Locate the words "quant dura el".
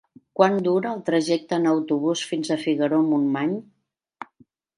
0.37-1.03